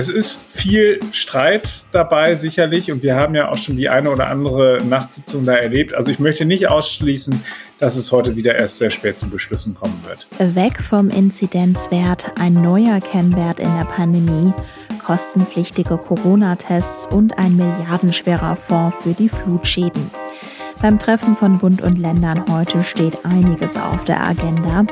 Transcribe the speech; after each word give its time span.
es 0.00 0.08
ist 0.08 0.40
viel 0.48 0.98
Streit 1.12 1.84
dabei 1.92 2.34
sicherlich 2.34 2.90
und 2.90 3.02
wir 3.02 3.16
haben 3.16 3.34
ja 3.34 3.50
auch 3.50 3.58
schon 3.58 3.76
die 3.76 3.90
eine 3.90 4.10
oder 4.10 4.28
andere 4.28 4.78
Nachtsitzung 4.82 5.44
da 5.44 5.54
erlebt. 5.54 5.92
Also 5.92 6.10
ich 6.10 6.18
möchte 6.18 6.46
nicht 6.46 6.68
ausschließen, 6.68 7.44
dass 7.78 7.96
es 7.96 8.10
heute 8.10 8.34
wieder 8.34 8.58
erst 8.58 8.78
sehr 8.78 8.90
spät 8.90 9.18
zu 9.18 9.28
Beschlüssen 9.28 9.74
kommen 9.74 10.02
wird. 10.06 10.26
Weg 10.56 10.82
vom 10.82 11.10
Inzidenzwert, 11.10 12.32
ein 12.40 12.54
neuer 12.54 13.00
Kennwert 13.00 13.60
in 13.60 13.76
der 13.76 13.84
Pandemie, 13.84 14.54
kostenpflichtige 15.04 15.98
Corona-Tests 15.98 17.06
und 17.08 17.38
ein 17.38 17.56
milliardenschwerer 17.56 18.56
Fonds 18.56 18.96
für 19.02 19.12
die 19.12 19.28
Flutschäden. 19.28 20.10
Beim 20.80 20.98
Treffen 20.98 21.36
von 21.36 21.58
Bund 21.58 21.82
und 21.82 21.98
Ländern 21.98 22.42
heute 22.50 22.84
steht 22.84 23.22
einiges 23.26 23.76
auf 23.76 24.04
der 24.04 24.26
Agenda. 24.26 24.86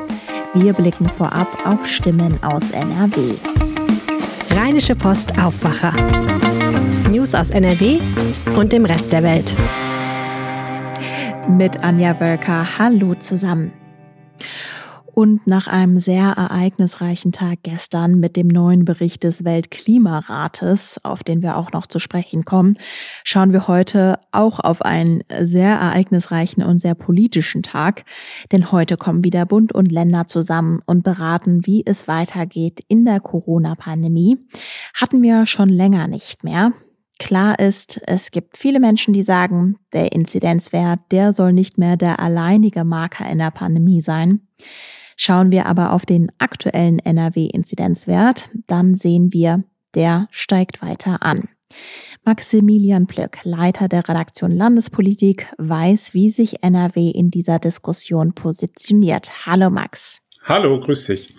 Wir 0.53 0.73
blicken 0.73 1.09
vorab 1.09 1.47
auf 1.65 1.87
Stimmen 1.87 2.43
aus 2.43 2.69
NRW. 2.69 3.37
Rheinische 4.51 4.95
Post 4.95 5.39
Aufwacher. 5.39 5.93
News 7.09 7.35
aus 7.35 7.51
NRW 7.51 7.99
und 8.57 8.73
dem 8.73 8.85
Rest 8.85 9.11
der 9.11 9.23
Welt. 9.23 9.53
Mit 11.47 11.77
Anja 11.83 12.19
Wölker. 12.19 12.77
Hallo 12.77 13.15
zusammen. 13.15 13.71
Und 15.19 15.47
nach 15.47 15.67
einem 15.67 15.99
sehr 15.99 16.27
ereignisreichen 16.27 17.33
Tag 17.33 17.59
gestern 17.63 18.21
mit 18.21 18.37
dem 18.37 18.47
neuen 18.47 18.85
Bericht 18.85 19.25
des 19.25 19.43
Weltklimarates, 19.43 21.03
auf 21.03 21.25
den 21.25 21.41
wir 21.41 21.57
auch 21.57 21.73
noch 21.73 21.87
zu 21.87 21.99
sprechen 21.99 22.45
kommen, 22.45 22.77
schauen 23.25 23.51
wir 23.51 23.67
heute 23.67 24.19
auch 24.31 24.61
auf 24.61 24.81
einen 24.81 25.25
sehr 25.41 25.71
ereignisreichen 25.71 26.63
und 26.63 26.79
sehr 26.79 26.95
politischen 26.95 27.63
Tag. 27.63 28.05
Denn 28.53 28.71
heute 28.71 28.95
kommen 28.95 29.25
wieder 29.25 29.45
Bund 29.45 29.73
und 29.73 29.91
Länder 29.91 30.25
zusammen 30.27 30.81
und 30.85 31.03
beraten, 31.03 31.65
wie 31.65 31.83
es 31.85 32.07
weitergeht 32.07 32.79
in 32.87 33.03
der 33.03 33.19
Corona-Pandemie. 33.19 34.37
Hatten 34.93 35.21
wir 35.21 35.45
schon 35.47 35.67
länger 35.67 36.07
nicht 36.07 36.45
mehr. 36.45 36.71
Klar 37.19 37.59
ist, 37.59 37.99
es 38.07 38.31
gibt 38.31 38.57
viele 38.57 38.79
Menschen, 38.79 39.13
die 39.13 39.23
sagen, 39.23 39.75
der 39.91 40.13
Inzidenzwert, 40.13 41.01
der 41.11 41.33
soll 41.33 41.51
nicht 41.51 41.77
mehr 41.77 41.97
der 41.97 42.21
alleinige 42.21 42.85
Marker 42.85 43.29
in 43.29 43.39
der 43.39 43.51
Pandemie 43.51 44.01
sein. 44.01 44.47
Schauen 45.21 45.51
wir 45.51 45.65
aber 45.65 45.91
auf 45.91 46.05
den 46.05 46.31
aktuellen 46.37 46.97
NRW-Inzidenzwert, 46.99 48.49
dann 48.67 48.95
sehen 48.95 49.33
wir, 49.33 49.65
der 49.93 50.29
steigt 50.31 50.81
weiter 50.81 51.21
an. 51.21 51.49
Maximilian 52.23 53.05
Plöck, 53.05 53.39
Leiter 53.43 53.89
der 53.89 54.07
Redaktion 54.07 54.49
Landespolitik, 54.49 55.47
weiß, 55.57 56.13
wie 56.13 56.29
sich 56.29 56.63
NRW 56.63 57.09
in 57.09 57.31
dieser 57.31 57.59
Diskussion 57.59 58.31
positioniert. 58.33 59.45
Hallo 59.45 59.69
Max. 59.69 60.19
Hallo, 60.45 60.79
grüß 60.79 61.07
dich. 61.07 61.35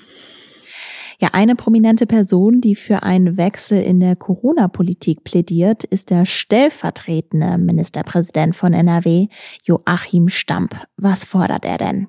Ja, 1.18 1.30
eine 1.32 1.54
prominente 1.54 2.04
Person, 2.04 2.60
die 2.60 2.74
für 2.74 3.02
einen 3.02 3.38
Wechsel 3.38 3.82
in 3.82 3.98
der 3.98 4.14
Corona-Politik 4.14 5.24
plädiert, 5.24 5.84
ist 5.84 6.10
der 6.10 6.26
stellvertretende 6.26 7.56
Ministerpräsident 7.56 8.54
von 8.54 8.74
NRW, 8.74 9.28
Joachim 9.64 10.28
Stamp. 10.28 10.76
Was 10.98 11.24
fordert 11.24 11.64
er 11.64 11.78
denn? 11.78 12.08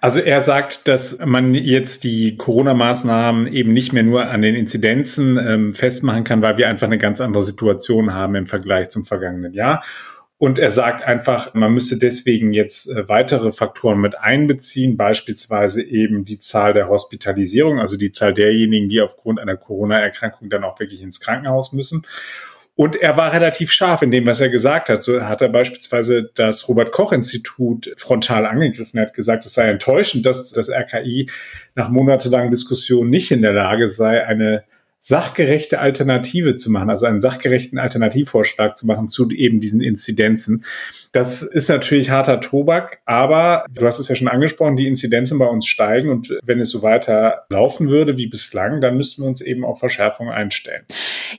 Also 0.00 0.20
er 0.20 0.40
sagt, 0.40 0.88
dass 0.88 1.18
man 1.24 1.54
jetzt 1.54 2.04
die 2.04 2.36
Corona-Maßnahmen 2.36 3.46
eben 3.52 3.72
nicht 3.72 3.92
mehr 3.92 4.02
nur 4.02 4.26
an 4.26 4.42
den 4.42 4.54
Inzidenzen 4.54 5.38
ähm, 5.38 5.72
festmachen 5.72 6.24
kann, 6.24 6.42
weil 6.42 6.58
wir 6.58 6.68
einfach 6.68 6.86
eine 6.86 6.98
ganz 6.98 7.20
andere 7.20 7.42
Situation 7.42 8.12
haben 8.12 8.34
im 8.34 8.46
Vergleich 8.46 8.88
zum 8.90 9.04
vergangenen 9.04 9.52
Jahr. 9.52 9.82
Und 10.36 10.58
er 10.58 10.72
sagt 10.72 11.02
einfach, 11.02 11.54
man 11.54 11.72
müsste 11.72 11.96
deswegen 11.96 12.52
jetzt 12.52 12.90
äh, 12.90 13.08
weitere 13.08 13.52
Faktoren 13.52 14.00
mit 14.00 14.18
einbeziehen, 14.18 14.96
beispielsweise 14.96 15.82
eben 15.82 16.24
die 16.24 16.38
Zahl 16.40 16.74
der 16.74 16.88
Hospitalisierung, 16.88 17.78
also 17.78 17.96
die 17.96 18.10
Zahl 18.10 18.34
derjenigen, 18.34 18.88
die 18.88 19.00
aufgrund 19.00 19.38
einer 19.38 19.56
Corona-Erkrankung 19.56 20.50
dann 20.50 20.64
auch 20.64 20.78
wirklich 20.80 21.02
ins 21.02 21.20
Krankenhaus 21.20 21.72
müssen. 21.72 22.04
Und 22.76 22.96
er 22.96 23.16
war 23.16 23.32
relativ 23.32 23.70
scharf 23.70 24.02
in 24.02 24.10
dem, 24.10 24.26
was 24.26 24.40
er 24.40 24.48
gesagt 24.48 24.88
hat. 24.88 25.02
So 25.02 25.22
hat 25.22 25.40
er 25.42 25.48
beispielsweise 25.48 26.30
das 26.34 26.68
Robert-Koch-Institut 26.68 27.92
frontal 27.96 28.46
angegriffen. 28.46 28.98
Er 28.98 29.06
hat 29.06 29.14
gesagt, 29.14 29.46
es 29.46 29.54
sei 29.54 29.68
enttäuschend, 29.68 30.26
dass 30.26 30.50
das 30.50 30.68
RKI 30.68 31.30
nach 31.76 31.88
monatelangen 31.88 32.50
Diskussionen 32.50 33.10
nicht 33.10 33.30
in 33.30 33.42
der 33.42 33.52
Lage 33.52 33.86
sei, 33.86 34.26
eine 34.26 34.64
sachgerechte 35.06 35.80
Alternative 35.80 36.56
zu 36.56 36.72
machen, 36.72 36.88
also 36.88 37.04
einen 37.04 37.20
sachgerechten 37.20 37.78
Alternativvorschlag 37.78 38.74
zu 38.74 38.86
machen 38.86 39.08
zu 39.08 39.30
eben 39.30 39.60
diesen 39.60 39.82
Inzidenzen. 39.82 40.64
Das 41.12 41.42
ist 41.42 41.68
natürlich 41.68 42.08
harter 42.08 42.40
Tobak, 42.40 43.00
aber 43.04 43.66
du 43.70 43.86
hast 43.86 43.98
es 43.98 44.08
ja 44.08 44.16
schon 44.16 44.28
angesprochen, 44.28 44.76
die 44.76 44.88
Inzidenzen 44.88 45.38
bei 45.38 45.44
uns 45.44 45.66
steigen 45.66 46.08
und 46.08 46.34
wenn 46.42 46.58
es 46.58 46.70
so 46.70 46.82
weiter 46.82 47.44
laufen 47.50 47.90
würde 47.90 48.16
wie 48.16 48.28
bislang, 48.28 48.80
dann 48.80 48.96
müssten 48.96 49.22
wir 49.22 49.28
uns 49.28 49.42
eben 49.42 49.62
auf 49.62 49.78
Verschärfung 49.78 50.30
einstellen. 50.30 50.84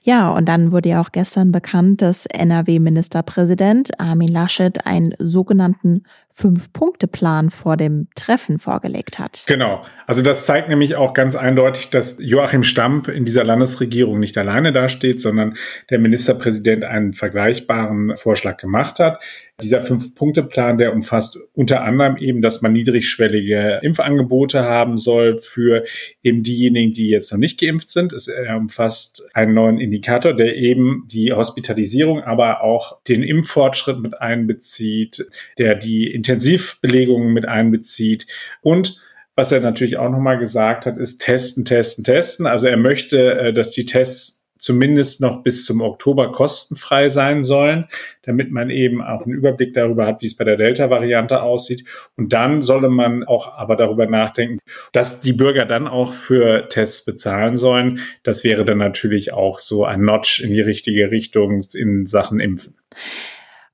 Ja, 0.03 0.31
und 0.31 0.47
dann 0.47 0.71
wurde 0.71 0.89
ja 0.89 1.01
auch 1.01 1.11
gestern 1.11 1.51
bekannt, 1.51 2.03
dass 2.03 2.27
NRW-Ministerpräsident 2.27 3.99
Armin 3.99 4.27
Laschet 4.27 4.85
einen 4.85 5.15
sogenannten 5.17 6.03
Fünf-Punkte-Plan 6.37 7.49
vor 7.49 7.77
dem 7.77 8.09
Treffen 8.13 8.59
vorgelegt 8.59 9.19
hat. 9.19 9.45
Genau. 9.47 9.85
Also 10.05 10.21
das 10.21 10.45
zeigt 10.45 10.67
nämlich 10.67 10.95
auch 10.95 11.13
ganz 11.13 11.37
eindeutig, 11.37 11.91
dass 11.91 12.17
Joachim 12.19 12.63
Stamp 12.63 13.07
in 13.07 13.23
dieser 13.23 13.45
Landesregierung 13.45 14.19
nicht 14.19 14.37
alleine 14.37 14.73
dasteht, 14.73 15.21
sondern 15.21 15.55
der 15.89 15.97
Ministerpräsident 15.99 16.83
einen 16.83 17.13
vergleichbaren 17.13 18.17
Vorschlag 18.17 18.57
gemacht 18.57 18.99
hat. 18.99 19.23
Dieser 19.61 19.79
Fünf-Punkte-Plan, 19.79 20.77
der 20.77 20.93
umfasst 20.93 21.37
unter 21.53 21.83
anderem 21.83 22.17
eben, 22.17 22.41
dass 22.41 22.61
man 22.61 22.73
niedrigschwellige 22.73 23.79
Impfangebote 23.83 24.63
haben 24.63 24.97
soll 24.97 25.37
für 25.37 25.85
eben 26.23 26.43
diejenigen, 26.43 26.91
die 26.91 27.07
jetzt 27.07 27.31
noch 27.31 27.39
nicht 27.39 27.59
geimpft 27.59 27.89
sind. 27.89 28.11
Es 28.11 28.29
umfasst 28.55 29.29
einen 29.33 29.53
neuen 29.53 29.79
Indikator, 29.79 30.33
der 30.33 30.57
eben 30.57 31.07
die 31.07 31.31
Hospitalisierung, 31.31 32.21
aber 32.21 32.63
auch 32.63 33.01
den 33.03 33.23
Impffortschritt 33.23 33.99
mit 33.99 34.19
einbezieht, 34.19 35.25
der 35.57 35.75
die 35.75 36.11
Intensivbelegungen 36.11 37.31
mit 37.31 37.47
einbezieht 37.47 38.27
und 38.61 38.99
was 39.35 39.51
er 39.51 39.59
natürlich 39.59 39.97
auch 39.97 40.09
nochmal 40.09 40.39
gesagt 40.39 40.85
hat, 40.85 40.97
ist 40.97 41.21
testen, 41.21 41.65
testen, 41.65 42.03
testen. 42.05 42.47
Also 42.47 42.67
er 42.67 42.77
möchte, 42.77 43.33
äh, 43.37 43.53
dass 43.53 43.71
die 43.71 43.85
Tests 43.85 44.44
zumindest 44.65 45.21
noch 45.21 45.43
bis 45.43 45.63
zum 45.63 45.81
Oktober 45.81 46.31
kostenfrei 46.31 47.07
sein 47.07 47.43
sollen, 47.43 47.85
damit 48.23 48.51
man 48.51 48.71
eben 48.71 49.01
auch 49.01 49.23
einen 49.23 49.35
Überblick 49.35 49.73
darüber 49.73 50.07
hat, 50.07 50.23
wie 50.23 50.25
es 50.25 50.35
bei 50.35 50.43
der 50.43 50.57
Delta-Variante 50.57 51.43
aussieht. 51.43 51.87
Und 52.17 52.33
dann 52.33 52.61
solle 52.61 52.89
man 52.89 53.23
auch 53.23 53.55
aber 53.55 53.75
darüber 53.75 54.07
nachdenken, 54.07 54.57
dass 54.91 55.21
die 55.21 55.33
Bürger 55.33 55.65
dann 55.65 55.87
auch 55.87 56.13
für 56.13 56.67
Tests 56.67 57.05
bezahlen 57.05 57.57
sollen. 57.57 57.99
Das 58.23 58.43
wäre 58.43 58.65
dann 58.65 58.79
natürlich 58.79 59.33
auch 59.33 59.59
so 59.59 59.85
ein 59.85 60.01
Notch 60.01 60.41
in 60.41 60.49
die 60.49 60.61
richtige 60.61 61.11
Richtung 61.11 61.63
in 61.75 62.07
Sachen 62.07 62.39
Impfen. 62.39 62.75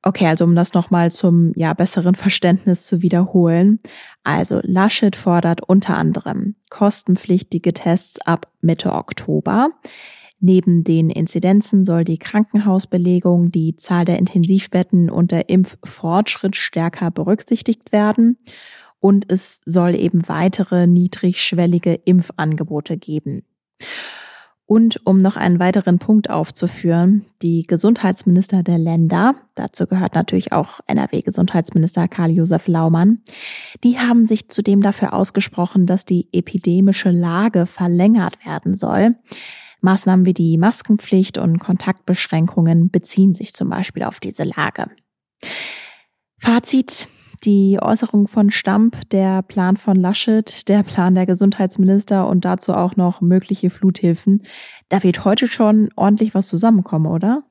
Okay, 0.03 0.25
also 0.25 0.43
um 0.43 0.55
das 0.55 0.73
nochmal 0.73 1.11
zum 1.11 1.53
ja, 1.55 1.73
besseren 1.73 2.15
Verständnis 2.15 2.85
zu 2.85 3.01
wiederholen. 3.01 3.79
Also 4.23 4.59
Laschet 4.63 5.15
fordert 5.15 5.61
unter 5.61 5.95
anderem 5.95 6.55
kostenpflichtige 6.69 7.71
Tests 7.71 8.19
ab 8.25 8.47
Mitte 8.61 8.91
Oktober. 8.91 9.69
Neben 10.43 10.83
den 10.83 11.11
Inzidenzen 11.11 11.85
soll 11.85 12.03
die 12.03 12.17
Krankenhausbelegung, 12.17 13.51
die 13.51 13.75
Zahl 13.75 14.05
der 14.05 14.17
Intensivbetten 14.17 15.11
und 15.11 15.31
der 15.31 15.49
Impffortschritt 15.49 16.55
stärker 16.55 17.11
berücksichtigt 17.11 17.91
werden. 17.91 18.37
Und 18.99 19.31
es 19.31 19.61
soll 19.65 19.95
eben 19.95 20.27
weitere 20.27 20.87
niedrigschwellige 20.87 21.93
Impfangebote 21.93 22.97
geben. 22.97 23.43
Und 24.65 25.05
um 25.05 25.17
noch 25.17 25.35
einen 25.35 25.59
weiteren 25.59 25.99
Punkt 25.99 26.29
aufzuführen, 26.29 27.25
die 27.41 27.63
Gesundheitsminister 27.63 28.63
der 28.63 28.77
Länder, 28.79 29.35
dazu 29.53 29.85
gehört 29.85 30.15
natürlich 30.15 30.53
auch 30.53 30.79
NRW-Gesundheitsminister 30.87 32.07
Karl-Josef 32.07 32.67
Laumann, 32.67 33.21
die 33.83 33.99
haben 33.99 34.25
sich 34.25 34.49
zudem 34.49 34.81
dafür 34.81 35.13
ausgesprochen, 35.13 35.85
dass 35.85 36.05
die 36.05 36.29
epidemische 36.31 37.11
Lage 37.11 37.65
verlängert 37.65 38.43
werden 38.45 38.75
soll. 38.75 39.15
Maßnahmen 39.81 40.25
wie 40.25 40.33
die 40.33 40.57
Maskenpflicht 40.57 41.37
und 41.37 41.59
Kontaktbeschränkungen 41.59 42.89
beziehen 42.89 43.33
sich 43.33 43.53
zum 43.53 43.69
Beispiel 43.69 44.03
auf 44.03 44.19
diese 44.19 44.43
Lage. 44.43 44.89
Fazit. 46.39 47.07
Die 47.43 47.79
Äußerung 47.81 48.27
von 48.27 48.51
Stamp, 48.51 49.09
der 49.09 49.41
Plan 49.41 49.75
von 49.75 49.95
Laschet, 49.95 50.67
der 50.69 50.83
Plan 50.83 51.15
der 51.15 51.25
Gesundheitsminister 51.25 52.27
und 52.27 52.45
dazu 52.45 52.75
auch 52.75 52.95
noch 52.95 53.19
mögliche 53.21 53.71
Fluthilfen. 53.71 54.43
Da 54.89 55.01
wird 55.01 55.25
heute 55.25 55.47
schon 55.47 55.89
ordentlich 55.95 56.35
was 56.35 56.47
zusammenkommen, 56.47 57.07
oder? 57.07 57.43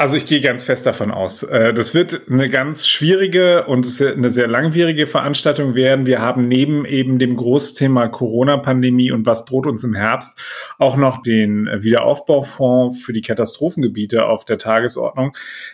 Also 0.00 0.16
ich 0.16 0.24
gehe 0.24 0.40
ganz 0.40 0.64
fest 0.64 0.86
davon 0.86 1.10
aus. 1.10 1.42
Äh, 1.42 1.74
das 1.74 1.94
wird 1.94 2.22
eine 2.30 2.48
ganz 2.48 2.88
schwierige 2.88 3.66
und 3.66 3.86
eine 4.00 4.30
sehr 4.30 4.48
langwierige 4.48 5.06
Veranstaltung 5.06 5.74
werden. 5.74 6.06
Wir 6.06 6.22
haben 6.22 6.48
neben 6.48 6.86
eben 6.86 7.18
dem 7.18 7.36
Großthema 7.36 8.08
Corona-Pandemie 8.08 9.10
und 9.12 9.26
was 9.26 9.44
droht 9.44 9.66
uns 9.66 9.84
im 9.84 9.94
Herbst 9.94 10.40
auch 10.78 10.96
noch 10.96 11.22
den 11.22 11.66
Wiederaufbaufonds 11.66 13.02
für 13.02 13.12
die 13.12 13.20
Katastrophengebiete 13.20 14.24
auf 14.24 14.46
der 14.46 14.56
Tagesordnung. 14.56 15.32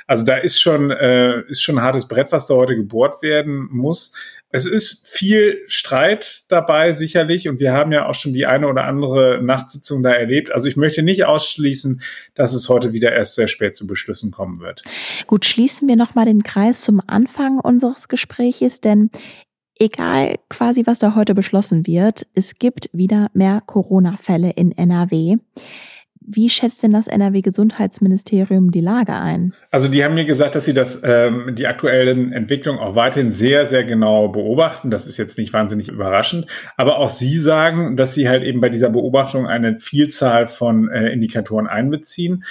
Also 0.09 0.25
da 0.25 0.39
ist 0.39 0.61
schon, 0.61 0.91
äh, 0.91 1.43
ist 1.47 1.63
schon 1.63 1.79
ein 1.79 1.85
hartes 1.85 2.09
Brett, 2.09 2.33
was 2.33 2.49
da 2.49 2.55
heute 2.55 2.75
gebohrt 2.75 3.23
werden 3.23 3.69
muss. 3.71 4.13
Es 4.57 4.65
ist 4.65 5.07
viel 5.07 5.63
Streit 5.67 6.45
dabei 6.49 6.93
sicherlich 6.93 7.47
und 7.47 7.61
wir 7.61 7.75
haben 7.75 7.93
ja 7.93 8.09
auch 8.09 8.15
schon 8.15 8.33
die 8.33 8.47
eine 8.47 8.69
oder 8.69 8.85
andere 8.85 9.43
Nachtsitzung 9.43 10.03
da 10.03 10.13
erlebt. 10.13 10.51
Also 10.51 10.67
ich 10.67 10.77
möchte 10.77 11.03
nicht 11.03 11.27
ausschließen, 11.27 12.01
dass 12.35 12.55
es 12.55 12.71
heute 12.71 12.95
wieder 12.95 13.13
erst 13.13 13.35
sehr 13.35 13.49
spät 13.49 13.77
zu 13.77 13.87
Beschlüssen 13.87 14.31
kommen 14.31 14.61
wird. 14.61 14.81
Gut, 15.27 15.45
schließen 15.45 15.87
wir 15.89 15.97
nochmal 15.97 16.25
den 16.25 16.43
Kreis 16.43 16.81
zum 16.81 17.03
Anfang 17.07 17.61
unseres 17.61 18.09
Gespräches, 18.09 18.81
denn 18.81 19.11
egal 19.79 20.37
quasi, 20.49 20.87
was 20.87 21.01
da 21.01 21.15
heute 21.15 21.35
beschlossen 21.35 21.87
wird, 21.87 22.27
es 22.35 22.55
gibt 22.55 22.89
wieder 22.95 23.29
mehr 23.35 23.63
Corona-Fälle 23.67 24.53
in 24.53 24.73
NRW. 24.73 25.37
Wie 26.29 26.51
schätzt 26.51 26.83
denn 26.83 26.93
das 26.93 27.07
NRW-Gesundheitsministerium 27.07 28.73
die 28.73 28.81
Lage 28.81 29.15
ein? 29.15 29.55
Also 29.71 29.89
die 29.89 30.05
haben 30.05 30.15
mir 30.15 30.25
gesagt, 30.25 30.57
dass 30.57 30.65
sie 30.65 30.75
das, 30.75 31.03
ähm, 31.05 31.55
die 31.57 31.67
aktuellen 31.67 32.33
Entwicklungen 32.33 32.81
auch 32.81 32.97
weiterhin 32.97 33.31
sehr, 33.31 33.65
sehr 33.65 33.85
genau 33.85 34.29
beobachten. 34.29 34.91
Das 34.91 35.07
ist 35.07 35.17
jetzt 35.19 35.39
nicht 35.39 35.53
wahnsinnig 35.53 35.89
überraschend. 35.89 36.47
Aber 36.77 36.99
auch 36.99 37.09
sie 37.09 37.39
sagen, 37.39 37.97
dass 37.97 38.15
sie 38.15 38.29
halt 38.29 38.43
eben 38.43 38.61
bei 38.61 38.69
dieser 38.69 38.91
Beobachtung 38.91 39.47
eine 39.47 39.79
Vielzahl 39.79 40.49
von 40.49 40.89
äh, 40.89 41.11
Indikatoren 41.11 41.69
einbeziehen. 41.69 42.45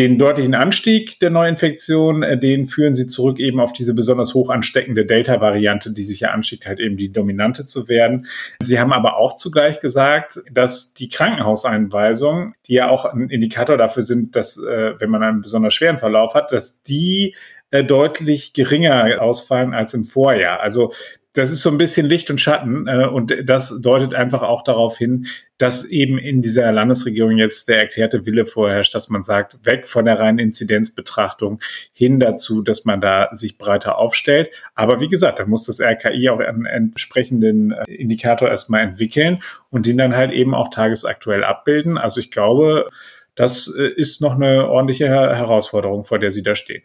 Den 0.00 0.16
deutlichen 0.16 0.54
Anstieg 0.54 1.20
der 1.20 1.28
Neuinfektion, 1.28 2.22
äh, 2.22 2.38
den 2.38 2.64
führen 2.64 2.94
sie 2.94 3.06
zurück 3.06 3.38
eben 3.38 3.60
auf 3.60 3.74
diese 3.74 3.94
besonders 3.94 4.32
hoch 4.32 4.48
ansteckende 4.48 5.04
Delta-Variante, 5.04 5.92
die 5.92 6.04
sich 6.04 6.20
ja 6.20 6.30
anschickt, 6.30 6.66
halt 6.66 6.80
eben 6.80 6.96
die 6.96 7.12
dominante 7.12 7.66
zu 7.66 7.86
werden. 7.86 8.24
Sie 8.62 8.80
haben 8.80 8.94
aber 8.94 9.18
auch 9.18 9.36
zugleich 9.36 9.78
gesagt, 9.78 10.40
dass 10.50 10.94
die 10.94 11.10
Krankenhauseinweisungen, 11.10 12.54
die 12.66 12.76
ja 12.76 12.88
auch 12.88 13.04
ein 13.04 13.28
Indikator 13.28 13.76
dafür 13.76 14.02
sind, 14.02 14.36
dass, 14.36 14.56
äh, 14.56 14.98
wenn 14.98 15.10
man 15.10 15.22
einen 15.22 15.42
besonders 15.42 15.74
schweren 15.74 15.98
Verlauf 15.98 16.32
hat, 16.32 16.50
dass 16.50 16.82
die 16.82 17.34
äh, 17.70 17.84
deutlich 17.84 18.54
geringer 18.54 19.20
ausfallen 19.20 19.74
als 19.74 19.92
im 19.92 20.04
Vorjahr. 20.04 20.60
Also 20.60 20.94
das 21.34 21.52
ist 21.52 21.62
so 21.62 21.70
ein 21.70 21.78
bisschen 21.78 22.06
Licht 22.06 22.30
und 22.30 22.40
Schatten 22.40 22.88
äh, 22.88 23.06
und 23.06 23.32
das 23.44 23.80
deutet 23.80 24.14
einfach 24.14 24.42
auch 24.42 24.62
darauf 24.62 24.98
hin, 24.98 25.26
dass 25.58 25.84
eben 25.84 26.18
in 26.18 26.42
dieser 26.42 26.72
Landesregierung 26.72 27.36
jetzt 27.36 27.68
der 27.68 27.78
erklärte 27.78 28.26
Wille 28.26 28.46
vorherrscht, 28.46 28.94
dass 28.94 29.08
man 29.10 29.22
sagt, 29.22 29.64
weg 29.64 29.86
von 29.86 30.06
der 30.06 30.18
reinen 30.18 30.38
Inzidenzbetrachtung 30.38 31.60
hin 31.92 32.18
dazu, 32.18 32.62
dass 32.62 32.84
man 32.84 33.00
da 33.00 33.28
sich 33.32 33.58
breiter 33.58 33.98
aufstellt. 33.98 34.50
Aber 34.74 35.00
wie 35.00 35.08
gesagt, 35.08 35.38
da 35.38 35.46
muss 35.46 35.66
das 35.66 35.80
RKI 35.80 36.30
auch 36.30 36.40
einen 36.40 36.66
entsprechenden 36.66 37.72
äh, 37.72 37.84
Indikator 37.92 38.48
erstmal 38.48 38.80
entwickeln 38.80 39.42
und 39.70 39.86
den 39.86 39.98
dann 39.98 40.16
halt 40.16 40.32
eben 40.32 40.54
auch 40.54 40.68
tagesaktuell 40.68 41.44
abbilden. 41.44 41.96
Also 41.96 42.18
ich 42.18 42.32
glaube, 42.32 42.88
das 43.36 43.72
äh, 43.78 43.86
ist 43.86 44.20
noch 44.20 44.34
eine 44.34 44.68
ordentliche 44.68 45.08
Herausforderung, 45.08 46.02
vor 46.04 46.18
der 46.18 46.32
Sie 46.32 46.42
da 46.42 46.56
stehen. 46.56 46.82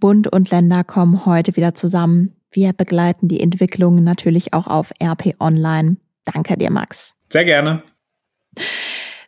Bund 0.00 0.30
und 0.30 0.50
Länder 0.50 0.84
kommen 0.84 1.24
heute 1.24 1.56
wieder 1.56 1.74
zusammen. 1.74 2.36
Wir 2.54 2.72
begleiten 2.72 3.26
die 3.26 3.40
Entwicklung 3.40 4.04
natürlich 4.04 4.52
auch 4.52 4.68
auf 4.68 4.92
RP 5.02 5.34
Online. 5.40 5.96
Danke 6.24 6.56
dir, 6.56 6.70
Max. 6.70 7.16
Sehr 7.28 7.44
gerne. 7.44 7.82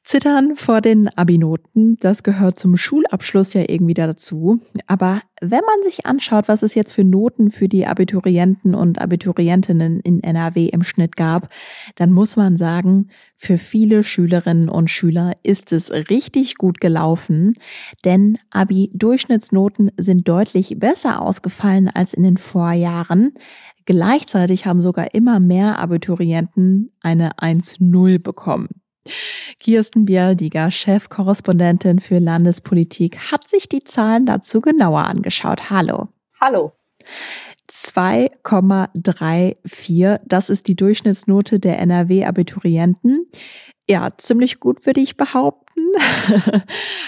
Zittern 0.07 0.55
vor 0.55 0.83
den 0.83 1.09
Abi-Noten, 1.17 1.97
das 1.99 2.23
gehört 2.23 2.61
zum 2.61 2.77
Schulabschluss 2.77 3.55
ja 3.55 3.65
irgendwie 3.67 3.93
dazu. 3.93 4.61
Aber 4.87 5.21
wenn 5.41 5.63
man 5.63 5.83
sich 5.83 6.07
anschaut, 6.07 6.47
was 6.47 6.63
es 6.63 6.77
jetzt 6.77 6.93
für 6.93 7.03
Noten 7.03 7.51
für 7.51 7.69
die 7.69 7.89
Abiturienten 7.89 8.77
und 8.77 9.01
Abiturientinnen 9.01 9.99
in 9.99 10.23
NRW 10.23 10.67
im 10.67 10.85
Schnitt 10.85 11.17
gab, 11.17 11.49
dann 11.97 12.13
muss 12.13 12.37
man 12.37 12.57
sagen, 12.57 13.09
für 13.35 13.59
viele 13.59 14.05
Schülerinnen 14.05 14.69
und 14.69 14.91
Schüler 14.91 15.33
ist 15.43 15.73
es 15.73 15.91
richtig 15.91 16.55
gut 16.55 16.81
gelaufen, 16.81 17.55
denn 18.05 18.39
Abi-Durchschnittsnoten 18.51 19.91
sind 19.97 20.29
deutlich 20.29 20.79
besser 20.79 21.21
ausgefallen 21.21 21.89
als 21.89 22.15
in 22.15 22.23
den 22.23 22.37
Vorjahren. 22.37 23.35
Gleichzeitig 23.87 24.67
haben 24.67 24.81
sogar 24.81 25.15
immer 25.15 25.41
mehr 25.41 25.81
Abiturienten 25.81 26.93
eine 27.01 27.39
1-0 27.39 28.21
bekommen. 28.21 28.69
Kirsten 29.61 30.05
Bialdiger, 30.05 30.71
Chefkorrespondentin 30.71 32.01
für 32.01 32.19
Landespolitik, 32.19 33.33
hat 33.33 33.49
sich 33.49 33.69
die 33.69 33.85
Zahlen 33.85 34.27
dazu 34.27 34.61
genauer 34.61 35.05
angeschaut. 35.05 35.71
Hallo. 35.71 36.09
Hallo. 36.41 36.73
2,34, 37.71 40.21
das 40.25 40.51
ist 40.51 40.69
die 40.69 40.77
Durchschnittsnote 40.77 41.59
der 41.59 41.81
NRW-Abiturienten. 41.81 43.27
Ja, 43.89 44.11
ziemlich 44.17 44.61
gut 44.61 44.87
würde 44.87 45.01
ich 45.01 45.17
behaupten. 45.17 45.81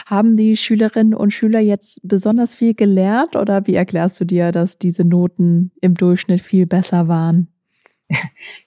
Haben 0.06 0.36
die 0.36 0.56
Schülerinnen 0.56 1.14
und 1.14 1.32
Schüler 1.32 1.60
jetzt 1.60 2.00
besonders 2.02 2.54
viel 2.54 2.74
gelernt 2.74 3.36
oder 3.36 3.66
wie 3.66 3.74
erklärst 3.74 4.20
du 4.20 4.24
dir, 4.24 4.52
dass 4.52 4.78
diese 4.78 5.04
Noten 5.04 5.72
im 5.80 5.94
Durchschnitt 5.94 6.40
viel 6.40 6.66
besser 6.66 7.08
waren? 7.08 7.48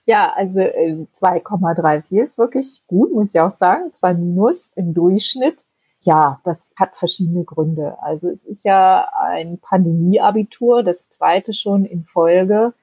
Ja, 0.06 0.34
also 0.36 0.62
2,34 0.62 2.04
äh, 2.12 2.24
ist 2.24 2.38
wirklich 2.38 2.82
gut, 2.88 3.14
muss 3.14 3.34
ich 3.34 3.40
auch 3.40 3.52
sagen. 3.52 3.92
Zwei 3.94 4.14
Minus 4.14 4.72
im 4.76 4.94
Durchschnitt. 4.94 5.66
Ja, 6.00 6.42
das 6.44 6.74
hat 6.78 6.98
verschiedene 6.98 7.44
Gründe. 7.44 7.98
Also 8.02 8.28
es 8.28 8.44
ist 8.44 8.66
ja 8.66 9.08
ein 9.20 9.60
Pandemieabitur, 9.60 10.84
das 10.84 11.10
zweite 11.10 11.54
schon 11.54 11.86
in 11.86 12.06
Folge. 12.06 12.74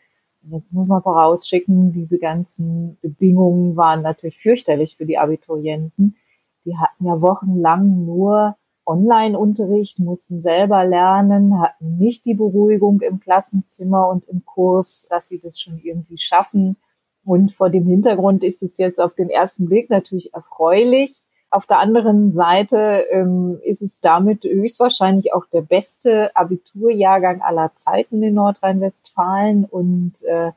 Jetzt 0.43 0.73
muss 0.73 0.87
man 0.87 1.03
vorausschicken, 1.03 1.93
diese 1.93 2.19
ganzen 2.19 2.97
Bedingungen 3.01 3.77
waren 3.77 4.03
natürlich 4.03 4.41
fürchterlich 4.41 4.97
für 4.97 5.05
die 5.05 5.19
Abiturienten. 5.19 6.17
Die 6.65 6.77
hatten 6.77 7.07
ja 7.07 7.21
wochenlang 7.21 8.05
nur 8.05 8.57
Online-Unterricht, 8.89 9.99
mussten 9.99 10.41
selber 10.41 10.85
lernen, 10.85 11.61
hatten 11.61 11.99
nicht 11.99 12.25
die 12.25 12.35
Beruhigung 12.35 13.03
im 13.03 13.21
Klassenzimmer 13.21 14.09
und 14.09 14.27
im 14.29 14.45
Kurs, 14.47 15.07
dass 15.11 15.29
sie 15.29 15.39
das 15.39 15.61
schon 15.61 15.79
irgendwie 15.79 16.17
schaffen. 16.17 16.77
Und 17.25 17.53
vor 17.53 17.69
dem 17.69 17.87
Hintergrund 17.87 18.43
ist 18.43 18.63
es 18.63 18.79
jetzt 18.79 19.01
auf 19.01 19.15
den 19.15 19.29
ersten 19.29 19.67
Blick 19.67 19.91
natürlich 19.91 20.33
erfreulich. 20.33 21.25
Auf 21.51 21.67
der 21.67 21.79
anderen 21.79 22.33
Seite 22.33 23.05
ähm, 23.11 23.59
ist 23.63 23.83
es 23.83 24.01
damit 24.01 24.45
höchstwahrscheinlich 24.45 25.35
auch 25.35 25.45
der 25.47 25.63
beste 25.63 26.35
Abiturjahrgang 26.35 27.43
aller 27.43 27.73
Zeiten 27.77 28.23
in 28.23 28.35
Nordrhein-Westfalen 28.35 29.65
und 29.67 30.23
äh, 30.25 30.53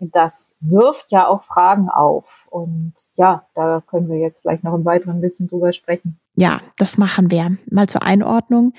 das 0.00 0.56
wirft 0.60 1.10
ja 1.10 1.26
auch 1.26 1.42
Fragen 1.42 1.88
auf. 1.88 2.46
Und 2.50 2.94
ja, 3.16 3.46
da 3.54 3.82
können 3.86 4.08
wir 4.08 4.18
jetzt 4.18 4.42
vielleicht 4.42 4.64
noch 4.64 4.74
im 4.74 4.84
weiteren 4.84 5.20
bisschen 5.20 5.48
drüber 5.48 5.72
sprechen. 5.72 6.20
Ja, 6.40 6.60
das 6.76 6.98
machen 6.98 7.32
wir. 7.32 7.58
Mal 7.68 7.88
zur 7.88 8.04
Einordnung. 8.04 8.72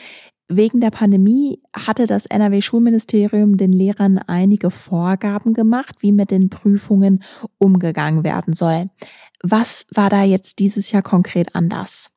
Wegen 0.48 0.80
der 0.80 0.92
Pandemie 0.92 1.62
hatte 1.76 2.08
das 2.08 2.26
NRW-Schulministerium 2.26 3.58
den 3.58 3.74
Lehrern 3.74 4.18
einige 4.18 4.72
Vorgaben 4.72 5.54
gemacht, 5.54 5.98
wie 6.00 6.14
mit 6.14 6.32
den 6.32 6.50
Prüfungen 6.50 7.22
umgegangen 7.58 8.24
werden 8.24 8.54
soll. 8.54 8.90
Was 9.44 9.86
war 9.94 10.10
da 10.10 10.24
jetzt 10.24 10.60
dieses 10.60 10.94
Jahr 10.94 11.02
konkret 11.02 11.54
anders? 11.54 12.10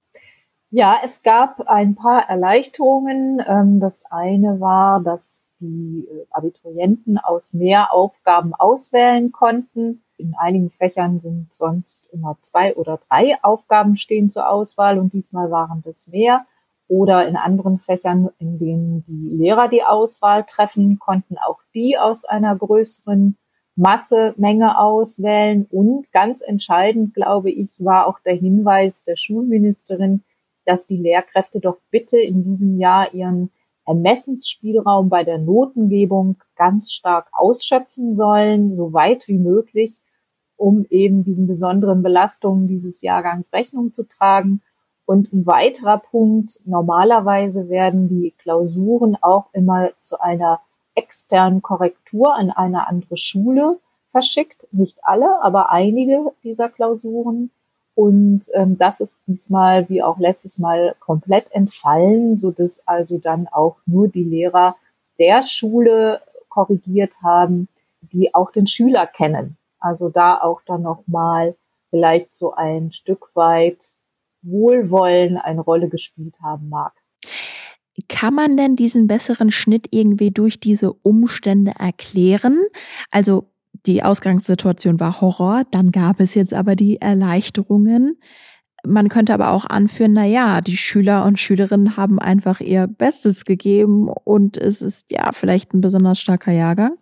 Ja, 0.71 0.95
es 1.05 1.25
gab 1.25 1.61
ein 1.67 1.97
paar 1.97 2.29
Erleichterungen. 2.31 3.43
Ähm, 3.45 3.81
das 3.81 4.05
eine 4.11 4.61
war, 4.61 5.01
dass 5.03 5.49
die 5.59 6.07
äh, 6.09 6.27
Abiturienten 6.31 7.19
aus 7.19 7.53
mehr 7.53 7.93
Aufgaben 7.93 8.55
auswählen 8.55 9.33
konnten. 9.33 10.05
In 10.23 10.35
einigen 10.39 10.71
Fächern 10.71 11.19
sind 11.19 11.53
sonst 11.53 12.09
immer 12.13 12.39
zwei 12.43 12.77
oder 12.77 13.01
drei 13.09 13.37
Aufgaben 13.43 13.97
stehen 13.97 14.31
zur 14.31 14.49
Auswahl 14.49 14.99
und 15.01 15.13
diesmal 15.13 15.51
waren 15.51 15.83
das 15.85 16.07
mehr. 16.07 16.47
Oder 16.87 17.27
in 17.27 17.37
anderen 17.37 17.79
Fächern, 17.79 18.31
in 18.39 18.59
denen 18.59 19.05
die 19.07 19.37
Lehrer 19.37 19.69
die 19.69 19.83
Auswahl 19.83 20.45
treffen, 20.45 20.99
konnten 20.99 21.39
auch 21.39 21.59
die 21.75 21.99
aus 21.99 22.25
einer 22.25 22.55
größeren 22.55 23.37
Masse, 23.75 24.35
Menge 24.37 24.79
auswählen. 24.79 25.67
Und 25.71 26.13
ganz 26.13 26.41
entscheidend, 26.41 27.15
glaube 27.15 27.51
ich, 27.51 27.85
war 27.85 28.07
auch 28.07 28.21
der 28.21 28.35
Hinweis 28.35 29.05
der 29.05 29.17
Schulministerin, 29.17 30.23
dass 30.67 30.87
die 30.87 30.99
Lehrkräfte 30.99 31.59
doch 31.59 31.79
bitte 31.91 32.19
in 32.19 32.45
diesem 32.45 32.79
Jahr 32.79 33.13
ihren 33.15 33.51
Ermessensspielraum 33.87 35.09
bei 35.09 35.25
der 35.25 35.39
Notengebung 35.39 36.37
ganz 36.57 36.93
stark 36.93 37.29
ausschöpfen 37.33 38.15
sollen, 38.15 38.77
so 38.77 38.93
weit 38.93 39.27
wie 39.27 39.39
möglich, 39.39 40.02
um 40.63 40.87
eben 40.91 41.25
diesen 41.25 41.49
besonderen 41.49 42.05
Belastungen 42.05 42.69
dieses 42.69 43.03
Jahrgangs 43.03 43.53
Rechnung 43.53 43.93
zu 43.93 44.05
tragen. 44.05 44.63
Und 45.05 45.33
ein 45.33 45.45
weiterer 45.45 45.99
Punkt, 45.99 46.61
normalerweise 46.65 47.69
werden 47.69 48.09
die 48.09 48.33
Klausuren 48.39 49.17
auch 49.21 49.47
immer 49.53 49.91
zu 49.99 50.21
einer 50.21 50.61
externen 50.95 51.63
Korrektur 51.63 52.37
an 52.37 52.51
eine 52.51 52.87
andere 52.87 53.17
Schule 53.17 53.81
verschickt. 54.13 54.69
Nicht 54.71 54.99
alle, 55.03 55.43
aber 55.43 55.73
einige 55.73 56.33
dieser 56.45 56.69
Klausuren. 56.69 57.51
Und 57.97 58.43
ähm, 58.55 58.79
das 58.79 59.01
ist 59.01 59.21
diesmal 59.27 59.89
wie 59.89 60.01
auch 60.01 60.21
letztes 60.21 60.61
Mal 60.61 60.95
komplett 61.01 61.51
entfallen, 61.51 62.39
so 62.39 62.53
dass 62.53 62.87
also 62.87 63.19
dann 63.19 63.49
auch 63.49 63.79
nur 63.85 64.07
die 64.07 64.23
Lehrer 64.23 64.77
der 65.19 65.43
Schule 65.43 66.21
korrigiert 66.49 67.17
haben, 67.21 67.67
die 68.01 68.33
auch 68.33 68.53
den 68.53 68.69
Schüler 68.69 69.09
kennen. 69.09 69.57
Also 69.83 70.09
da 70.09 70.39
auch 70.39 70.61
dann 70.65 70.83
nochmal 70.83 71.57
vielleicht 71.91 72.35
so 72.37 72.55
ein 72.55 72.93
Stück 72.93 73.31
weit 73.35 73.83
Wohlwollen 74.43 75.37
eine 75.37 75.61
Rolle 75.61 75.89
gespielt 75.89 76.37
haben 76.43 76.69
mag. 76.69 76.93
Kann 78.09 78.35
man 78.35 78.57
denn 78.57 78.77
diesen 78.77 79.07
besseren 79.07 79.51
Schnitt 79.51 79.89
irgendwie 79.91 80.31
durch 80.31 80.61
diese 80.61 80.93
Umstände 80.93 81.73
erklären? 81.79 82.59
Also 83.11 83.51
die 83.87 84.03
Ausgangssituation 84.03 85.01
war 85.01 85.21
Horror, 85.21 85.65
dann 85.71 85.93
gab 85.93 86.21
es 86.21 86.35
jetzt 86.35 86.55
aber 86.55 86.77
die 86.77 87.01
Erleichterungen. 87.01 88.19
Man 88.85 89.09
könnte 89.09 89.35
aber 89.35 89.51
auch 89.51 89.67
anführen, 89.67 90.13
na 90.13 90.25
ja, 90.25 90.61
die 90.61 90.77
Schüler 90.77 91.25
und 91.25 91.39
Schülerinnen 91.39 91.97
haben 91.97 92.19
einfach 92.19 92.61
ihr 92.61 92.87
Bestes 92.87 93.45
gegeben 93.45 94.09
und 94.09 94.57
es 94.57 94.83
ist 94.83 95.11
ja 95.11 95.33
vielleicht 95.33 95.75
ein 95.75 95.81
besonders 95.81 96.19
starker 96.19 96.53
Jahrgang. 96.53 96.95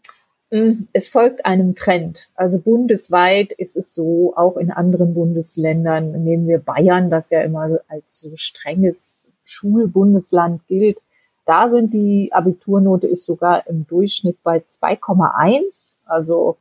Mm, 0.50 0.88
es 0.92 1.09
folgt 1.09 1.47
einem 1.47 1.75
Trend. 1.75 2.30
Also 2.35 2.59
bundesweit 2.59 3.52
ist 3.52 3.76
es 3.76 3.95
so, 3.95 4.35
auch 4.37 4.57
in 4.57 4.71
anderen 4.71 5.14
Bundesländern, 5.14 6.25
nehmen 6.25 6.49
wir 6.49 6.59
Bayern, 6.59 7.11
das 7.11 7.30
ja 7.30 7.40
immer 7.42 7.80
als 7.88 8.21
so 8.21 8.33
strenges 8.35 9.28
Schulbundesland 9.45 10.66
gilt. 10.66 11.00
Da 11.47 11.71
sind 11.71 11.95
die 11.95 12.33
Abiturnote 12.33 13.07
ist 13.07 13.25
sogar 13.25 13.66
im 13.69 13.87
Durchschnitt 13.87 14.42
bei 14.42 14.59
2,1, 14.59 15.99
also 16.04 16.59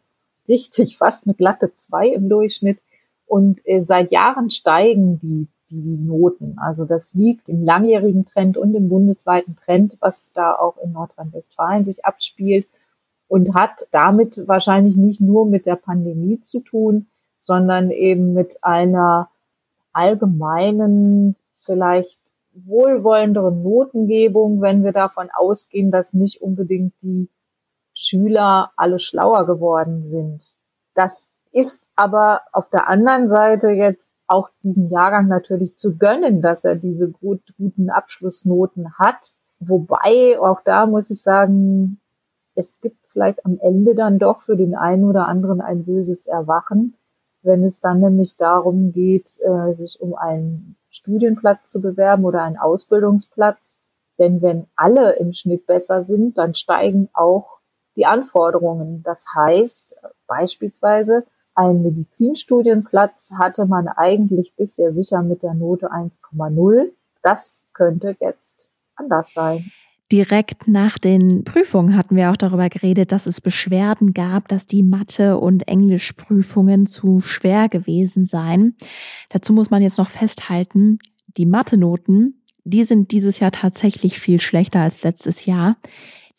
richtig 0.48 0.98
fast 1.00 1.26
eine 1.26 1.34
glatte 1.34 1.72
2 1.76 2.10
im 2.10 2.30
Durchschnitt. 2.30 2.80
Und 3.26 3.62
äh, 3.66 3.84
seit 3.86 4.12
Jahren 4.12 4.50
steigen 4.50 5.20
die, 5.20 5.48
die 5.70 5.98
Noten. 5.98 6.58
Also 6.60 6.86
das 6.86 7.14
liegt 7.14 7.50
im 7.50 7.64
langjährigen 7.64 8.26
Trend 8.26 8.58
und 8.58 8.74
im 8.74 8.90
bundesweiten 8.90 9.56
Trend, 9.56 9.98
was 10.00 10.32
da 10.34 10.56
auch 10.56 10.78
in 10.78 10.92
Nordrhein-Westfalen 10.92 11.86
sich 11.86 12.06
abspielt 12.06 12.68
und 13.30 13.54
hat 13.54 13.88
damit 13.92 14.44
wahrscheinlich 14.48 14.98
nicht 14.98 15.22
nur 15.22 15.46
mit 15.46 15.66
der 15.66 15.78
Pandemie 15.78 16.42
zu 16.42 16.60
tun, 16.60 17.08
sondern 17.38 17.92
eben 17.92 18.34
mit 18.34 18.58
einer 18.64 19.30
allgemeinen, 19.94 21.38
vielleicht 21.56 22.20
wohlwollenderen 22.54 23.62
Notengebung, 23.64 24.62
wenn 24.62 24.84
wir 24.84 24.92
davon 24.92 25.30
ausgehen, 25.32 25.92
dass 25.92 26.14
nicht 26.14 26.42
unbedingt 26.42 26.94
die 27.02 27.30
Schüler 27.94 28.72
alle 28.76 29.00
schlauer 29.00 29.46
geworden 29.46 30.04
sind. 30.04 30.56
Das 30.96 31.32
ist 31.52 31.88
aber 31.96 32.42
auf 32.52 32.70
der 32.70 32.90
anderen 32.90 33.30
Seite 33.30 33.70
jetzt 33.70 34.16
auch 34.28 34.50
diesem 34.64 34.90
Jahrgang 34.90 35.28
natürlich 35.28 35.78
zu 35.78 35.98
gönnen, 35.98 36.42
dass 36.42 36.66
er 36.66 36.76
diese 36.76 37.10
gut, 37.10 37.42
guten 37.58 37.90
Abschlussnoten 37.90 38.98
hat. 38.98 39.34
Wobei, 39.60 40.40
auch 40.40 40.62
da 40.64 40.86
muss 40.86 41.10
ich 41.10 41.22
sagen, 41.22 42.00
es 42.56 42.80
gibt 42.80 43.09
vielleicht 43.20 43.46
am 43.46 43.60
Ende 43.62 43.96
dann 43.96 44.18
doch 44.18 44.42
für 44.42 44.56
den 44.56 44.76
einen 44.76 45.04
oder 45.04 45.28
anderen 45.28 45.60
ein 45.60 45.84
böses 45.84 46.26
Erwachen, 46.26 46.96
wenn 47.42 47.66
es 47.66 47.82
dann 47.82 48.00
nämlich 48.00 48.38
darum 48.38 48.94
geht, 48.94 49.30
äh, 49.42 49.76
sich 49.76 50.00
um 50.00 50.16
einen 50.16 50.78
Studienplatz 50.90 51.70
zu 51.70 51.82
bewerben 51.82 52.24
oder 52.24 52.44
einen 52.44 52.58
Ausbildungsplatz. 52.58 53.82
Denn 54.20 54.42
wenn 54.42 54.68
alle 54.78 55.18
im 55.18 55.34
Schnitt 55.34 55.68
besser 55.68 56.02
sind, 56.02 56.38
dann 56.38 56.54
steigen 56.54 57.10
auch 57.12 57.60
die 57.98 58.06
Anforderungen. 58.06 59.04
Das 59.04 59.26
heißt 59.36 60.00
beispielsweise, 60.26 61.26
ein 61.56 61.82
Medizinstudienplatz 61.82 63.34
hatte 63.38 63.66
man 63.66 63.90
eigentlich 63.90 64.56
bisher 64.56 64.94
sicher 64.94 65.24
mit 65.24 65.44
der 65.44 65.56
Note 65.56 65.92
1,0. 65.92 66.92
Das 67.22 67.66
könnte 67.74 68.16
jetzt 68.22 68.70
anders 68.96 69.34
sein. 69.34 69.72
Direkt 70.12 70.68
nach 70.68 70.98
den 70.98 71.44
Prüfungen 71.44 71.96
hatten 71.96 72.16
wir 72.16 72.32
auch 72.32 72.38
darüber 72.38 72.68
geredet, 72.70 73.12
dass 73.12 73.28
es 73.28 73.42
Beschwerden 73.42 74.14
gab, 74.14 74.48
dass 74.48 74.66
die 74.66 74.82
Mathe- 74.82 75.38
und 75.38 75.68
Englischprüfungen 75.68 76.88
zu 76.88 77.20
schwer 77.20 77.70
gewesen 77.70 78.26
seien. 78.26 78.76
Dazu 79.30 79.54
muss 79.54 79.70
man 79.70 79.84
jetzt 79.84 80.00
noch 80.00 80.10
festhalten, 80.10 80.98
die 81.38 81.46
Mathe-Noten, 81.46 82.42
die 82.64 82.86
sind 82.86 83.12
dieses 83.12 83.40
Jahr 83.40 83.52
tatsächlich 83.52 84.20
viel 84.20 84.42
schlechter 84.42 84.80
als 84.80 85.04
letztes 85.04 85.46
Jahr. 85.46 85.78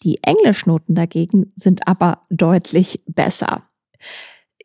Die 0.02 0.18
Englischnoten 0.22 0.96
dagegen 0.96 1.52
sind 1.54 1.86
aber 1.86 2.22
deutlich 2.28 3.04
besser. 3.06 3.62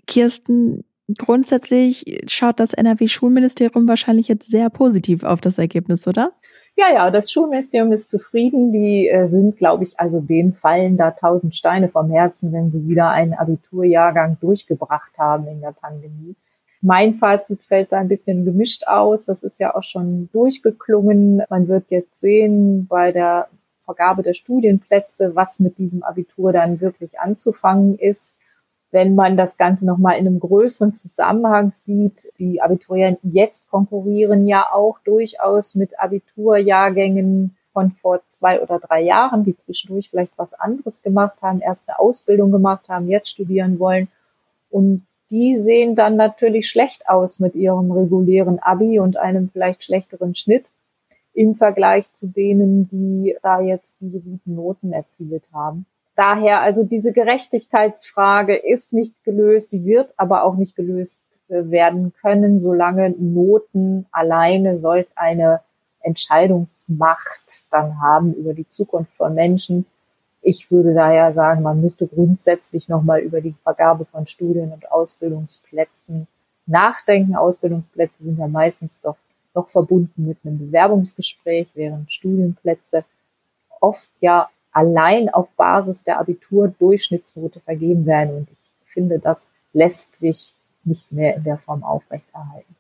Kirsten, 0.08 0.84
grundsätzlich 1.18 2.24
schaut 2.28 2.60
das 2.60 2.74
NRW-Schulministerium 2.74 3.88
wahrscheinlich 3.88 4.28
jetzt 4.28 4.50
sehr 4.50 4.70
positiv 4.70 5.24
auf 5.24 5.42
das 5.42 5.58
Ergebnis, 5.58 6.08
oder? 6.08 6.32
Ja, 6.76 6.88
ja, 6.94 7.12
das 7.12 7.32
Schulministerium 7.32 7.92
ist 7.92 8.10
zufrieden. 8.10 8.72
Die 8.72 9.08
äh, 9.08 9.28
sind, 9.28 9.58
glaube 9.58 9.84
ich, 9.84 10.00
also 10.00 10.20
denen 10.20 10.54
fallen 10.54 10.98
da 10.98 11.12
tausend 11.12 11.56
Steine 11.56 11.90
vom 11.90 12.10
Herzen, 12.10 12.52
wenn 12.52 12.72
sie 12.72 12.88
wieder 12.88 13.10
einen 13.10 13.34
Abiturjahrgang 13.34 14.38
durchgebracht 14.42 15.18
haben 15.18 15.48
in 15.48 15.62
der 15.62 15.72
Pandemie. 15.72 16.36
Mein 16.82 17.16
Fazit 17.16 17.64
fällt 17.64 17.92
da 17.92 17.98
ein 17.98 18.08
bisschen 18.08 18.44
gemischt 18.44 18.84
aus. 18.88 19.26
Das 19.26 19.44
ist 19.44 19.60
ja 19.60 19.76
auch 19.76 19.84
schon 19.84 20.30
durchgeklungen. 20.34 21.44
Man 21.50 21.68
wird 21.68 21.86
jetzt 21.90 22.20
sehen 22.20 22.88
bei 22.88 23.12
der 23.12 23.48
Vergabe 23.86 24.24
der 24.24 24.34
Studienplätze, 24.34 25.36
was 25.36 25.60
mit 25.60 25.78
diesem 25.78 26.04
Abitur 26.04 26.52
dann 26.52 26.82
wirklich 26.82 27.20
anzufangen 27.20 27.98
ist 27.98 28.38
wenn 28.96 29.14
man 29.14 29.36
das 29.36 29.58
Ganze 29.58 29.86
nochmal 29.86 30.18
in 30.18 30.26
einem 30.26 30.40
größeren 30.40 30.94
Zusammenhang 30.94 31.74
sieht, 31.74 32.32
die 32.40 32.62
Abiturienten 32.62 33.34
jetzt 33.34 33.70
konkurrieren 33.70 34.48
ja 34.48 34.72
auch 34.72 35.00
durchaus 35.04 35.76
mit 35.76 36.00
Abiturjahrgängen 36.00 37.58
von 37.74 37.92
vor 37.92 38.22
zwei 38.30 38.62
oder 38.62 38.80
drei 38.80 39.02
Jahren, 39.02 39.44
die 39.44 39.58
zwischendurch 39.58 40.10
vielleicht 40.10 40.32
was 40.38 40.54
anderes 40.54 41.04
gemacht 41.04 41.42
haben, 41.42 41.60
erst 41.60 41.90
eine 41.90 42.00
Ausbildung 42.00 42.54
gemacht 42.54 42.88
haben, 42.88 43.10
jetzt 43.10 43.32
studieren 43.32 43.80
wollen. 43.80 44.08
Und 44.70 45.06
die 45.30 45.60
sehen 45.60 45.98
dann 45.98 46.16
natürlich 46.16 46.70
schlecht 46.70 47.10
aus 47.10 47.42
mit 47.42 47.54
ihrem 47.54 47.92
regulären 47.92 48.60
Abi 48.60 49.00
und 49.00 49.18
einem 49.18 49.50
vielleicht 49.50 49.84
schlechteren 49.84 50.36
Schnitt 50.36 50.72
im 51.34 51.56
Vergleich 51.56 52.14
zu 52.14 52.28
denen, 52.28 52.88
die 52.88 53.36
da 53.42 53.60
jetzt 53.60 53.98
diese 54.00 54.22
guten 54.22 54.56
Noten 54.56 54.94
erzielt 54.94 55.50
haben. 55.52 55.86
Daher 56.16 56.62
also 56.62 56.84
diese 56.84 57.12
Gerechtigkeitsfrage 57.12 58.56
ist 58.56 58.94
nicht 58.94 59.24
gelöst, 59.24 59.74
die 59.74 59.84
wird 59.84 60.14
aber 60.16 60.44
auch 60.44 60.56
nicht 60.56 60.76
gelöst 60.76 61.24
äh, 61.50 61.70
werden 61.70 62.14
können, 62.22 62.60
solange 62.60 63.10
Noten 63.12 64.06
alleine 64.12 64.80
solch 64.80 65.08
eine 65.16 65.60
Entscheidungsmacht 66.00 67.66
dann 67.72 68.02
haben 68.02 68.34
über 68.34 68.54
die 68.54 68.68
Zukunft 68.70 69.14
von 69.14 69.34
Menschen. 69.34 69.86
Ich 70.42 70.72
würde 70.72 70.94
daher 70.94 71.34
sagen, 71.34 71.64
man 71.64 71.82
müsste 71.82 72.08
grundsätzlich 72.08 72.88
nochmal 72.88 73.20
über 73.22 73.42
die 73.42 73.56
Vergabe 73.64 74.06
von 74.06 74.28
Studien- 74.28 74.72
und 74.72 74.92
Ausbildungsplätzen 74.92 76.28
nachdenken. 76.68 77.36
Ausbildungsplätze 77.36 78.24
sind 78.24 78.40
ja 78.40 78.48
meistens 78.48 79.02
doch 79.02 79.18
noch 79.56 79.70
verbunden 79.70 80.28
mit 80.28 80.38
einem 80.44 80.60
Bewerbungsgespräch, 80.60 81.68
während 81.74 82.12
Studienplätze 82.12 83.06
oft 83.80 84.10
ja 84.20 84.50
allein 84.76 85.30
auf 85.30 85.52
Basis 85.52 86.04
der 86.04 86.20
Abitur-Durchschnittsnote 86.20 87.62
vergeben 87.62 88.06
werden. 88.06 88.36
Und 88.36 88.50
ich 88.52 88.92
finde, 88.92 89.20
das 89.20 89.54
lässt 89.74 90.18
sich 90.18 90.54
nicht 90.84 91.12
mehr 91.12 91.36
in 91.36 91.44
der 91.44 91.58
Form 91.58 91.84
aufrechterhalten. 91.84 92.76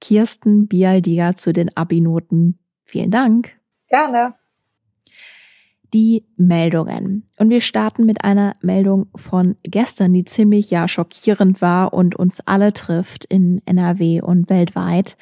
Kirsten 0.00 0.66
Bialdiger 0.66 1.36
zu 1.36 1.52
den 1.52 1.76
Abi-Noten. 1.76 2.58
Vielen 2.84 3.10
Dank. 3.10 3.52
Gerne. 3.88 4.34
Die 5.92 6.24
Meldungen. 6.36 7.24
Und 7.36 7.50
wir 7.50 7.60
starten 7.60 8.06
mit 8.06 8.24
einer 8.24 8.52
Meldung 8.60 9.08
von 9.16 9.56
gestern, 9.62 10.12
die 10.12 10.24
ziemlich 10.24 10.70
ja 10.70 10.86
schockierend 10.86 11.60
war 11.60 11.92
und 11.92 12.14
uns 12.14 12.40
alle 12.46 12.72
trifft 12.72 13.24
in 13.24 13.60
NRW 13.66 14.20
und 14.20 14.48
weltweit. 14.50 15.16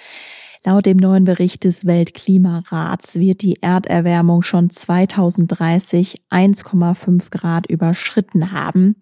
Laut 0.65 0.85
dem 0.87 0.99
neuen 0.99 1.25
Bericht 1.25 1.65
des 1.65 1.87
Weltklimarats 1.87 3.19
wird 3.19 3.43
die 3.43 3.63
Erderwärmung 3.63 4.43
schon 4.43 4.69
2030 4.69 6.23
1,5 6.31 7.31
Grad 7.31 7.67
überschritten 7.67 8.53
haben. 8.53 8.97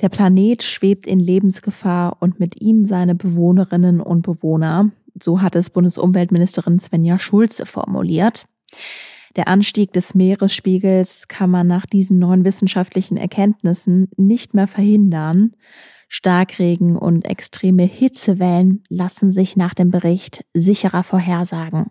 Der 0.00 0.08
Planet 0.08 0.62
schwebt 0.62 1.06
in 1.06 1.20
Lebensgefahr 1.20 2.16
und 2.20 2.40
mit 2.40 2.60
ihm 2.60 2.86
seine 2.86 3.14
Bewohnerinnen 3.14 4.00
und 4.00 4.22
Bewohner. 4.22 4.90
So 5.22 5.42
hat 5.42 5.54
es 5.54 5.70
Bundesumweltministerin 5.70 6.80
Svenja 6.80 7.18
Schulze 7.18 7.66
formuliert. 7.66 8.46
Der 9.36 9.48
Anstieg 9.48 9.92
des 9.92 10.14
Meeresspiegels 10.14 11.28
kann 11.28 11.50
man 11.50 11.66
nach 11.66 11.86
diesen 11.86 12.18
neuen 12.18 12.44
wissenschaftlichen 12.44 13.16
Erkenntnissen 13.16 14.08
nicht 14.16 14.54
mehr 14.54 14.66
verhindern. 14.66 15.52
Starkregen 16.08 16.96
und 16.96 17.24
extreme 17.24 17.84
Hitzewellen 17.84 18.82
lassen 18.88 19.30
sich 19.30 19.56
nach 19.56 19.74
dem 19.74 19.90
Bericht 19.90 20.44
sicherer 20.54 21.04
vorhersagen. 21.04 21.90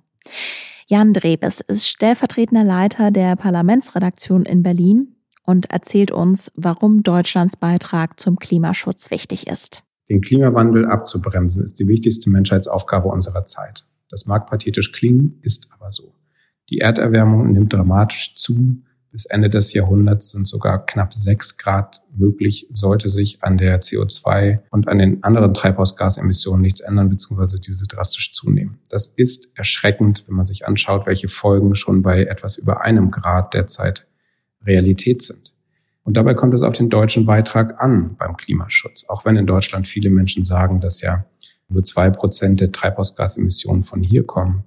Jan 0.87 1.13
Drebes 1.13 1.61
ist 1.61 1.87
stellvertretender 1.87 2.65
Leiter 2.65 3.11
der 3.11 3.37
Parlamentsredaktion 3.37 4.43
in 4.43 4.63
Berlin 4.63 5.15
und 5.45 5.69
erzählt 5.71 6.11
uns, 6.11 6.51
warum 6.55 7.03
Deutschlands 7.03 7.55
Beitrag 7.55 8.19
zum 8.19 8.37
Klimaschutz 8.37 9.09
wichtig 9.11 9.47
ist. 9.47 9.83
Den 10.09 10.21
Klimawandel 10.21 10.85
abzubremsen 10.85 11.63
ist 11.63 11.79
die 11.79 11.87
wichtigste 11.87 12.29
Menschheitsaufgabe 12.29 13.07
unserer 13.07 13.45
Zeit. 13.45 13.85
Das 14.09 14.25
mag 14.25 14.47
pathetisch 14.47 14.91
klingen, 14.91 15.39
ist 15.43 15.71
aber 15.71 15.91
so. 15.91 16.15
Die 16.69 16.79
Erderwärmung 16.79 17.51
nimmt 17.51 17.73
dramatisch 17.73 18.35
zu 18.35 18.81
bis 19.11 19.25
Ende 19.25 19.49
des 19.49 19.73
Jahrhunderts 19.73 20.29
sind 20.29 20.47
sogar 20.47 20.85
knapp 20.85 21.13
sechs 21.13 21.57
Grad 21.57 22.01
möglich, 22.15 22.67
sollte 22.71 23.09
sich 23.09 23.43
an 23.43 23.57
der 23.57 23.81
CO2 23.81 24.59
und 24.69 24.87
an 24.87 24.99
den 24.99 25.23
anderen 25.23 25.53
Treibhausgasemissionen 25.53 26.61
nichts 26.61 26.81
ändern, 26.81 27.09
beziehungsweise 27.09 27.59
diese 27.59 27.87
drastisch 27.87 28.33
zunehmen. 28.33 28.79
Das 28.91 29.07
ist 29.07 29.57
erschreckend, 29.57 30.25
wenn 30.27 30.35
man 30.35 30.45
sich 30.45 30.67
anschaut, 30.67 31.07
welche 31.07 31.27
Folgen 31.27 31.73
schon 31.73 32.03
bei 32.03 32.23
etwas 32.23 32.57
über 32.57 32.81
einem 32.81 33.09
Grad 33.09 33.53
derzeit 33.55 34.05
Realität 34.63 35.23
sind. 35.23 35.53
Und 36.03 36.15
dabei 36.15 36.33
kommt 36.33 36.53
es 36.53 36.61
auf 36.61 36.73
den 36.73 36.89
deutschen 36.89 37.25
Beitrag 37.25 37.81
an 37.81 38.15
beim 38.15 38.37
Klimaschutz. 38.37 39.09
Auch 39.09 39.25
wenn 39.25 39.35
in 39.37 39.47
Deutschland 39.47 39.87
viele 39.87 40.09
Menschen 40.09 40.43
sagen, 40.43 40.81
dass 40.81 41.01
ja 41.01 41.25
nur 41.67 41.83
zwei 41.83 42.09
Prozent 42.09 42.61
der 42.61 42.71
Treibhausgasemissionen 42.71 43.83
von 43.83 44.01
hier 44.01 44.25
kommen, 44.25 44.63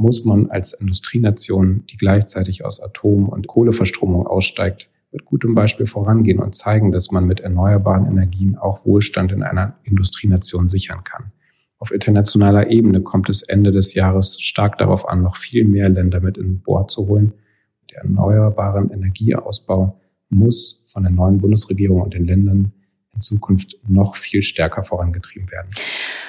muss 0.00 0.24
man 0.24 0.50
als 0.50 0.72
Industrienation, 0.72 1.84
die 1.90 1.98
gleichzeitig 1.98 2.64
aus 2.64 2.82
Atom- 2.82 3.28
und 3.28 3.46
Kohleverstromung 3.46 4.26
aussteigt, 4.26 4.88
mit 5.12 5.26
gutem 5.26 5.54
Beispiel 5.54 5.84
vorangehen 5.84 6.38
und 6.38 6.54
zeigen, 6.54 6.90
dass 6.90 7.10
man 7.10 7.26
mit 7.26 7.40
erneuerbaren 7.40 8.06
Energien 8.06 8.56
auch 8.56 8.86
Wohlstand 8.86 9.30
in 9.30 9.42
einer 9.42 9.74
Industrienation 9.82 10.68
sichern 10.68 11.04
kann. 11.04 11.32
Auf 11.78 11.92
internationaler 11.92 12.70
Ebene 12.70 13.02
kommt 13.02 13.28
es 13.28 13.42
Ende 13.42 13.72
des 13.72 13.92
Jahres 13.92 14.40
stark 14.40 14.78
darauf 14.78 15.06
an, 15.06 15.22
noch 15.22 15.36
viel 15.36 15.68
mehr 15.68 15.90
Länder 15.90 16.20
mit 16.20 16.38
in 16.38 16.60
Bord 16.60 16.90
zu 16.90 17.06
holen. 17.06 17.34
Der 17.90 17.98
erneuerbaren 17.98 18.90
Energieausbau 18.90 20.00
muss 20.30 20.86
von 20.90 21.02
der 21.02 21.12
neuen 21.12 21.38
Bundesregierung 21.38 22.00
und 22.00 22.14
den 22.14 22.24
Ländern 22.24 22.72
in 23.14 23.20
Zukunft 23.20 23.76
noch 23.86 24.16
viel 24.16 24.42
stärker 24.42 24.84
vorangetrieben 24.84 25.50
werden. 25.50 25.70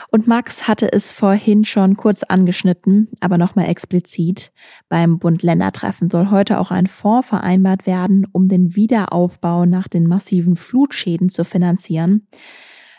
Und 0.09 0.27
Max 0.27 0.67
hatte 0.67 0.91
es 0.91 1.11
vorhin 1.11 1.63
schon 1.63 1.95
kurz 1.95 2.23
angeschnitten, 2.23 3.09
aber 3.19 3.37
nochmal 3.37 3.69
explizit. 3.69 4.51
Beim 4.89 5.19
Bund-Länder-Treffen 5.19 6.09
soll 6.09 6.31
heute 6.31 6.59
auch 6.59 6.71
ein 6.71 6.87
Fonds 6.87 7.29
vereinbart 7.29 7.85
werden, 7.85 8.27
um 8.31 8.47
den 8.47 8.75
Wiederaufbau 8.75 9.65
nach 9.65 9.87
den 9.87 10.07
massiven 10.07 10.55
Flutschäden 10.55 11.29
zu 11.29 11.45
finanzieren. 11.45 12.27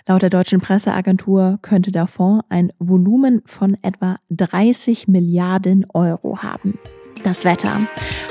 Laut 0.07 0.23
der 0.23 0.31
deutschen 0.31 0.61
Presseagentur 0.61 1.59
könnte 1.63 1.93
der 1.93 2.07
Fonds 2.07 2.45
ein 2.49 2.73
Volumen 2.79 3.43
von 3.47 3.77
etwa 3.83 4.17
30 4.31 5.07
Milliarden 5.09 5.87
Euro 5.93 6.39
haben. 6.43 6.79
Das 7.25 7.45
Wetter. 7.45 7.79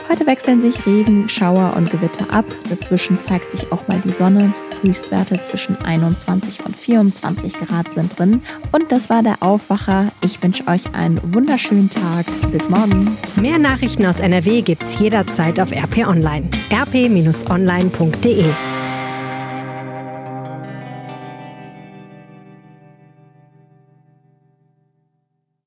Heute 0.09 0.27
wechseln 0.27 0.59
sich 0.59 0.85
Regen, 0.85 1.29
Schauer 1.29 1.75
und 1.77 1.89
Gewitter 1.89 2.33
ab. 2.33 2.45
Dazwischen 2.69 3.17
zeigt 3.17 3.51
sich 3.51 3.71
auch 3.71 3.87
mal 3.87 4.01
die 4.03 4.13
Sonne. 4.13 4.51
Höchstwerte 4.81 5.39
zwischen 5.41 5.77
21 5.77 6.65
und 6.65 6.75
24 6.75 7.53
Grad 7.53 7.93
sind 7.93 8.19
drin. 8.19 8.41
Und 8.73 8.91
das 8.91 9.09
war 9.09 9.23
der 9.23 9.41
Aufwacher. 9.41 10.11
Ich 10.21 10.43
wünsche 10.43 10.67
euch 10.67 10.93
einen 10.93 11.21
wunderschönen 11.33 11.89
Tag. 11.89 12.25
Bis 12.51 12.69
morgen. 12.69 13.15
Mehr 13.37 13.59
Nachrichten 13.59 14.05
aus 14.05 14.19
NRW 14.19 14.61
gibt's 14.61 14.99
jederzeit 14.99 15.59
auf 15.59 15.71
RP 15.71 16.05
Online. 16.07 16.49
rp-online.de 16.73 18.45